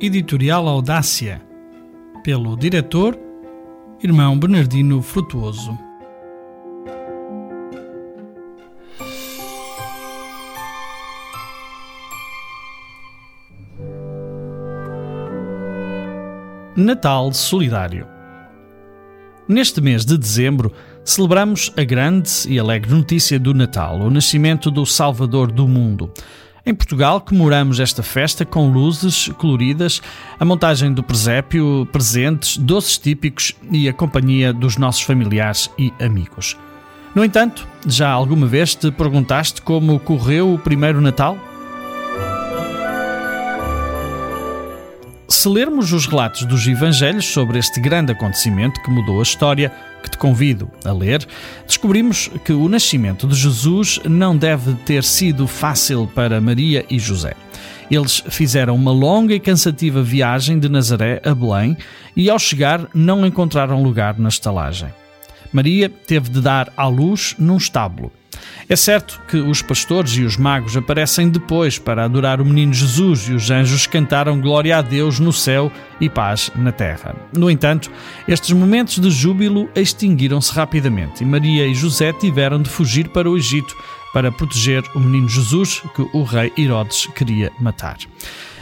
Editorial 0.00 0.68
Audácia, 0.68 1.42
pelo 2.22 2.56
diretor 2.56 3.18
Irmão 4.00 4.38
Bernardino 4.38 5.02
Frutuoso. 5.02 5.76
Natal 16.76 17.32
Solidário 17.32 18.06
Neste 19.48 19.80
mês 19.80 20.04
de 20.04 20.16
dezembro, 20.16 20.72
celebramos 21.04 21.72
a 21.76 21.82
grande 21.82 22.30
e 22.48 22.56
alegre 22.56 22.94
notícia 22.94 23.36
do 23.36 23.52
Natal, 23.52 23.98
o 23.98 24.10
nascimento 24.10 24.70
do 24.70 24.86
Salvador 24.86 25.50
do 25.50 25.66
mundo. 25.66 26.12
Em 26.68 26.74
Portugal, 26.74 27.18
comemoramos 27.22 27.80
esta 27.80 28.02
festa 28.02 28.44
com 28.44 28.70
luzes 28.70 29.28
coloridas, 29.38 30.02
a 30.38 30.44
montagem 30.44 30.92
do 30.92 31.02
presépio, 31.02 31.88
presentes, 31.90 32.58
doces 32.58 32.98
típicos 32.98 33.56
e 33.72 33.88
a 33.88 33.92
companhia 33.94 34.52
dos 34.52 34.76
nossos 34.76 35.00
familiares 35.00 35.70
e 35.78 35.94
amigos. 35.98 36.58
No 37.14 37.24
entanto, 37.24 37.66
já 37.86 38.10
alguma 38.10 38.46
vez 38.46 38.74
te 38.74 38.90
perguntaste 38.90 39.62
como 39.62 39.98
correu 39.98 40.52
o 40.52 40.58
primeiro 40.58 41.00
Natal? 41.00 41.38
Se 45.38 45.48
lermos 45.48 45.92
os 45.92 46.04
relatos 46.04 46.42
dos 46.42 46.66
Evangelhos 46.66 47.24
sobre 47.24 47.60
este 47.60 47.78
grande 47.78 48.10
acontecimento 48.10 48.82
que 48.82 48.90
mudou 48.90 49.20
a 49.20 49.22
história, 49.22 49.72
que 50.02 50.10
te 50.10 50.18
convido 50.18 50.68
a 50.84 50.90
ler, 50.90 51.24
descobrimos 51.64 52.28
que 52.44 52.52
o 52.52 52.68
nascimento 52.68 53.24
de 53.24 53.36
Jesus 53.36 54.00
não 54.04 54.36
deve 54.36 54.74
ter 54.84 55.04
sido 55.04 55.46
fácil 55.46 56.10
para 56.12 56.40
Maria 56.40 56.84
e 56.90 56.98
José. 56.98 57.34
Eles 57.88 58.20
fizeram 58.28 58.74
uma 58.74 58.90
longa 58.90 59.32
e 59.32 59.38
cansativa 59.38 60.02
viagem 60.02 60.58
de 60.58 60.68
Nazaré 60.68 61.22
a 61.24 61.32
Belém 61.32 61.76
e, 62.16 62.28
ao 62.28 62.38
chegar, 62.40 62.88
não 62.92 63.24
encontraram 63.24 63.80
lugar 63.80 64.18
na 64.18 64.30
estalagem. 64.30 64.88
Maria 65.52 65.88
teve 65.88 66.30
de 66.30 66.40
dar 66.40 66.72
à 66.76 66.88
luz 66.88 67.36
num 67.38 67.58
estábulo. 67.58 68.10
É 68.66 68.76
certo 68.76 69.20
que 69.28 69.36
os 69.36 69.60
pastores 69.60 70.12
e 70.12 70.22
os 70.22 70.36
magos 70.36 70.76
aparecem 70.76 71.28
depois 71.28 71.78
para 71.78 72.04
adorar 72.04 72.40
o 72.40 72.44
menino 72.44 72.72
Jesus 72.72 73.28
e 73.28 73.32
os 73.32 73.50
anjos 73.50 73.86
cantaram 73.86 74.40
glória 74.40 74.78
a 74.78 74.82
Deus 74.82 75.18
no 75.20 75.32
céu 75.32 75.70
e 76.00 76.08
paz 76.08 76.50
na 76.54 76.72
terra. 76.72 77.14
No 77.36 77.50
entanto, 77.50 77.90
estes 78.26 78.52
momentos 78.52 78.98
de 78.98 79.10
júbilo 79.10 79.68
extinguiram-se 79.74 80.52
rapidamente 80.52 81.22
e 81.22 81.26
Maria 81.26 81.66
e 81.66 81.74
José 81.74 82.12
tiveram 82.12 82.62
de 82.62 82.68
fugir 82.70 83.08
para 83.08 83.30
o 83.30 83.36
Egito 83.36 83.76
para 84.12 84.32
proteger 84.32 84.82
o 84.94 85.00
menino 85.00 85.28
Jesus 85.28 85.82
que 85.94 86.02
o 86.12 86.22
rei 86.22 86.52
Herodes 86.56 87.06
queria 87.14 87.52
matar. 87.60 87.98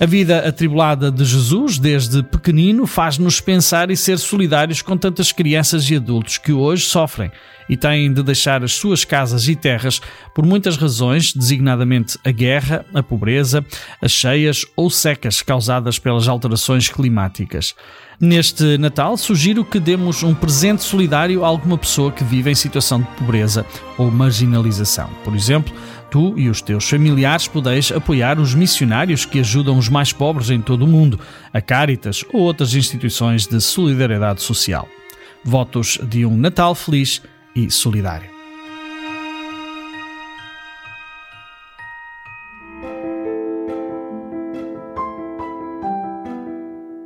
A 0.00 0.06
vida 0.06 0.48
atribulada 0.48 1.12
de 1.12 1.22
Jesus, 1.26 1.78
desde 1.78 2.22
pequenino, 2.22 2.86
faz-nos 2.86 3.38
pensar 3.38 3.90
e 3.90 3.96
ser 3.98 4.18
solidários 4.18 4.80
com 4.80 4.96
tantas 4.96 5.30
crianças 5.30 5.90
e 5.90 5.96
adultos 5.96 6.38
que 6.38 6.54
hoje 6.54 6.86
sofrem 6.86 7.30
e 7.68 7.76
têm 7.76 8.10
de 8.10 8.22
deixar 8.22 8.64
as 8.64 8.72
suas 8.72 9.04
casas 9.04 9.46
e 9.46 9.54
terras 9.54 10.00
por 10.34 10.46
muitas 10.46 10.78
razões, 10.78 11.34
designadamente 11.34 12.18
a 12.24 12.30
guerra, 12.30 12.84
a 12.94 13.02
pobreza, 13.02 13.62
as 14.00 14.10
cheias 14.10 14.64
ou 14.74 14.88
secas 14.88 15.42
causadas 15.42 15.98
pelas 15.98 16.26
alterações 16.28 16.88
climáticas. 16.88 17.74
Neste 18.18 18.76
Natal, 18.78 19.16
sugiro 19.16 19.64
que 19.64 19.78
demos 19.78 20.22
um 20.22 20.34
presente 20.34 20.82
solidário 20.82 21.44
a 21.44 21.48
alguma 21.48 21.78
pessoa 21.78 22.10
que 22.10 22.24
vive 22.24 22.50
em 22.50 22.54
situação 22.54 23.00
de 23.00 23.06
pobreza 23.18 23.64
ou 23.96 24.10
marginalização. 24.10 25.08
Por 25.24 25.34
exemplo, 25.34 25.72
tu 26.10 26.34
e 26.36 26.48
os 26.48 26.60
teus 26.60 26.88
familiares 26.88 27.46
podeis 27.46 27.92
apoiar 27.92 28.38
os 28.38 28.54
missionários 28.54 29.24
que 29.24 29.40
ajudam 29.40 29.78
os 29.78 29.88
mais 29.90 30.12
pobres 30.12 30.50
em 30.50 30.60
todo 30.60 30.84
o 30.84 30.88
mundo, 30.88 31.18
a 31.52 31.60
Caritas 31.60 32.24
ou 32.32 32.40
outras 32.40 32.74
instituições 32.74 33.46
de 33.46 33.60
solidariedade 33.60 34.42
social. 34.42 34.88
Votos 35.44 35.98
de 36.08 36.24
um 36.24 36.36
Natal 36.36 36.74
feliz 36.74 37.22
e 37.54 37.70
solidário. 37.70 38.30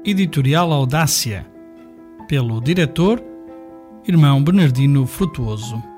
Editorial 0.05 0.71
Audácia, 0.71 1.47
pelo 2.29 2.61
diretor 2.61 3.23
Irmão 4.07 4.45
Bernardino 4.45 5.07
Frutuoso. 5.07 5.94